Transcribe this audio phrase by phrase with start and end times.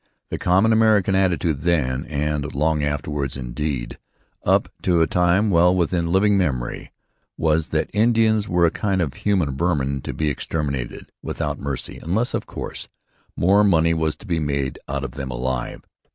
[0.31, 3.99] The common American attitude then and long afterwards indeed,
[4.43, 6.91] up to a time well within living memory
[7.37, 12.33] was that Indians were a kind of human vermin to be exterminated without mercy, unless,
[12.33, 12.87] of course,
[13.37, 15.83] more money was to be made out of them alive.